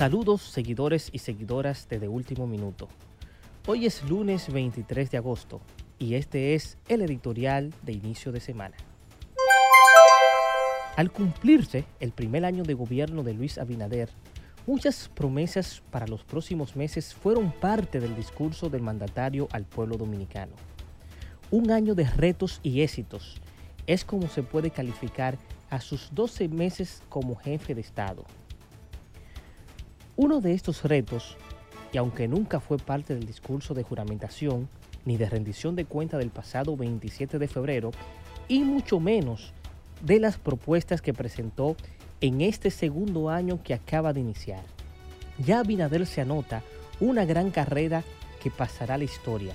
Saludos 0.00 0.40
seguidores 0.40 1.10
y 1.12 1.18
seguidoras 1.18 1.86
de 1.86 2.08
Último 2.08 2.46
Minuto. 2.46 2.88
Hoy 3.66 3.84
es 3.84 4.02
lunes 4.08 4.50
23 4.50 5.10
de 5.10 5.18
agosto 5.18 5.60
y 5.98 6.14
este 6.14 6.54
es 6.54 6.78
el 6.88 7.02
editorial 7.02 7.74
de 7.82 7.92
inicio 7.92 8.32
de 8.32 8.40
semana. 8.40 8.78
Al 10.96 11.12
cumplirse 11.12 11.84
el 12.00 12.12
primer 12.12 12.46
año 12.46 12.62
de 12.62 12.72
gobierno 12.72 13.22
de 13.22 13.34
Luis 13.34 13.58
Abinader, 13.58 14.08
muchas 14.66 15.10
promesas 15.10 15.82
para 15.90 16.06
los 16.06 16.24
próximos 16.24 16.76
meses 16.76 17.12
fueron 17.12 17.52
parte 17.52 18.00
del 18.00 18.16
discurso 18.16 18.70
del 18.70 18.80
mandatario 18.80 19.48
al 19.52 19.66
pueblo 19.66 19.98
dominicano. 19.98 20.54
Un 21.50 21.70
año 21.70 21.94
de 21.94 22.04
retos 22.04 22.60
y 22.62 22.80
éxitos 22.80 23.42
es 23.86 24.06
como 24.06 24.28
se 24.28 24.42
puede 24.42 24.70
calificar 24.70 25.36
a 25.68 25.78
sus 25.82 26.08
12 26.14 26.48
meses 26.48 27.02
como 27.10 27.36
jefe 27.36 27.74
de 27.74 27.82
Estado. 27.82 28.24
Uno 30.22 30.42
de 30.42 30.52
estos 30.52 30.84
retos, 30.84 31.38
y 31.94 31.96
aunque 31.96 32.28
nunca 32.28 32.60
fue 32.60 32.76
parte 32.76 33.14
del 33.14 33.24
discurso 33.24 33.72
de 33.72 33.84
juramentación 33.84 34.68
ni 35.06 35.16
de 35.16 35.30
rendición 35.30 35.76
de 35.76 35.86
cuenta 35.86 36.18
del 36.18 36.28
pasado 36.28 36.76
27 36.76 37.38
de 37.38 37.48
febrero, 37.48 37.90
y 38.46 38.60
mucho 38.60 39.00
menos 39.00 39.54
de 40.02 40.20
las 40.20 40.36
propuestas 40.36 41.00
que 41.00 41.14
presentó 41.14 41.74
en 42.20 42.42
este 42.42 42.70
segundo 42.70 43.30
año 43.30 43.62
que 43.62 43.72
acaba 43.72 44.12
de 44.12 44.20
iniciar. 44.20 44.60
Ya 45.38 45.60
Abinader 45.60 46.04
se 46.04 46.20
anota 46.20 46.62
una 47.00 47.24
gran 47.24 47.50
carrera 47.50 48.04
que 48.42 48.50
pasará 48.50 48.96
a 48.96 48.98
la 48.98 49.04
historia, 49.04 49.54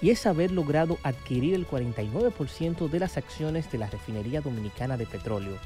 y 0.00 0.10
es 0.10 0.24
haber 0.24 0.52
logrado 0.52 0.98
adquirir 1.02 1.54
el 1.54 1.66
49% 1.66 2.88
de 2.88 3.00
las 3.00 3.16
acciones 3.16 3.72
de 3.72 3.78
la 3.78 3.90
refinería 3.90 4.40
dominicana 4.40 4.96
de 4.96 5.06
petróleo, 5.06 5.56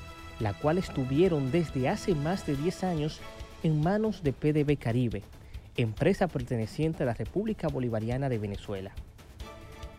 la 0.40 0.54
cual 0.54 0.78
estuvieron 0.78 1.52
desde 1.52 1.90
hace 1.90 2.14
más 2.14 2.46
de 2.46 2.56
10 2.56 2.84
años 2.84 3.20
en 3.64 3.80
manos 3.80 4.22
de 4.22 4.34
PDB 4.34 4.78
Caribe, 4.78 5.22
empresa 5.76 6.28
perteneciente 6.28 7.02
a 7.02 7.06
la 7.06 7.14
República 7.14 7.66
Bolivariana 7.66 8.28
de 8.28 8.38
Venezuela. 8.38 8.92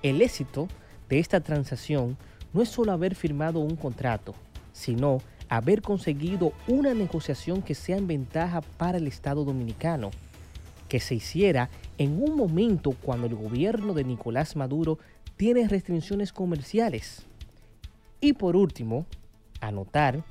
El 0.04 0.22
éxito 0.22 0.68
de 1.10 1.18
esta 1.18 1.42
transacción 1.42 2.16
no 2.54 2.62
es 2.62 2.70
solo 2.70 2.92
haber 2.92 3.16
firmado 3.16 3.60
un 3.60 3.76
contrato, 3.76 4.36
sino 4.72 5.18
haber 5.50 5.82
conseguido 5.82 6.54
una 6.68 6.94
negociación 6.94 7.64
que 7.64 7.74
sea 7.74 7.98
en 7.98 8.06
ventaja 8.06 8.62
para 8.62 9.00
el 9.00 9.08
Estado 9.08 9.44
dominicano, 9.44 10.12
que 10.88 11.00
se 11.00 11.16
hiciera 11.16 11.70
en 11.98 12.22
un 12.22 12.36
momento 12.36 12.92
cuando 12.92 13.26
el 13.26 13.34
gobierno 13.34 13.96
de 13.96 14.04
Nicolás 14.04 14.56
Maduro 14.56 15.00
tiene 15.38 15.68
restricciones 15.68 16.32
comerciales. 16.32 17.24
Y 18.22 18.34
por 18.34 18.56
último, 18.56 19.08
anotar 19.60 20.24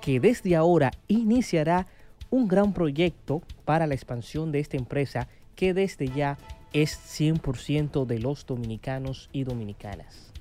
que 0.00 0.20
desde 0.20 0.56
ahora 0.56 0.90
iniciará 1.06 1.86
un 2.30 2.48
gran 2.48 2.72
proyecto 2.72 3.42
para 3.64 3.86
la 3.86 3.94
expansión 3.94 4.52
de 4.52 4.60
esta 4.60 4.76
empresa 4.76 5.28
que 5.56 5.74
desde 5.74 6.08
ya 6.08 6.38
es 6.72 6.98
100% 7.18 8.06
de 8.06 8.18
los 8.18 8.46
dominicanos 8.46 9.28
y 9.32 9.44
dominicanas. 9.44 10.32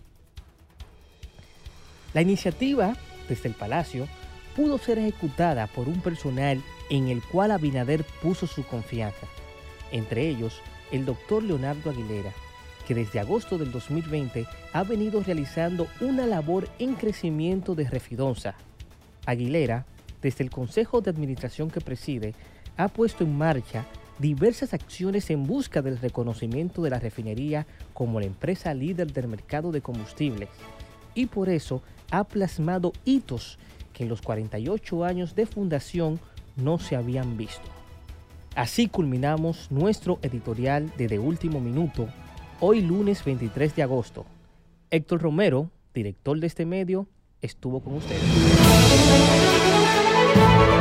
La 2.14 2.22
iniciativa 2.22 2.94
desde 3.30 3.50
el 3.50 3.56
Palacio 3.56 4.08
pudo 4.56 4.78
ser 4.78 4.98
ejecutada 4.98 5.68
por 5.68 5.88
un 5.88 6.02
personal 6.02 6.62
en 6.90 7.10
el 7.10 7.22
cual 7.22 7.52
Abinader 7.52 8.04
puso 8.22 8.48
su 8.48 8.66
confianza, 8.66 9.28
entre 9.92 10.28
ellos 10.28 10.62
el 10.92 11.06
doctor 11.06 11.44
Leonardo 11.44 11.90
Aguilera, 11.90 12.32
que 12.88 12.96
desde 12.96 13.20
agosto 13.20 13.58
del 13.58 13.72
2020 13.72 14.46
ha 14.74 14.84
venido 14.84 15.22
realizando 15.22 15.88
una 16.00 16.26
labor 16.26 16.70
en 16.80 16.96
crecimiento 16.96 17.76
de 17.76 17.90
Refidonza. 17.90 18.56
Aguilera 19.26 19.86
desde 20.28 20.44
el 20.44 20.50
Consejo 20.50 21.00
de 21.00 21.10
Administración 21.10 21.70
que 21.70 21.80
preside, 21.80 22.36
ha 22.76 22.90
puesto 22.90 23.24
en 23.24 23.38
marcha 23.38 23.86
diversas 24.20 24.74
acciones 24.74 25.30
en 25.30 25.48
busca 25.48 25.82
del 25.82 25.98
reconocimiento 25.98 26.82
de 26.82 26.90
la 26.90 27.00
refinería 27.00 27.66
como 27.94 28.20
la 28.20 28.26
empresa 28.26 28.74
líder 28.74 29.14
del 29.14 29.30
mercado 29.30 29.72
de 29.72 29.80
combustibles 29.80 30.50
y 31.16 31.28
por 31.28 31.48
eso 31.48 31.82
ha 32.12 32.26
plasmado 32.26 32.92
hitos 33.06 33.58
que 33.94 34.04
en 34.04 34.10
los 34.10 34.22
48 34.22 35.06
años 35.06 35.34
de 35.34 35.46
fundación 35.46 36.20
no 36.58 36.78
se 36.78 36.98
habían 36.98 37.38
visto. 37.38 37.70
Así 38.54 38.90
culminamos 38.90 39.72
nuestro 39.72 40.20
editorial 40.24 40.92
de 40.98 41.08
De 41.08 41.20
Último 41.20 41.62
Minuto, 41.62 42.10
hoy 42.60 42.82
lunes 42.82 43.24
23 43.24 43.78
de 43.78 43.84
agosto. 43.84 44.26
Héctor 44.92 45.22
Romero, 45.22 45.72
director 45.94 46.38
de 46.38 46.48
este 46.48 46.66
medio, 46.66 47.08
estuvo 47.42 47.80
con 47.80 47.94
ustedes. 47.94 49.77
thank 50.38 50.72
you 50.72 50.77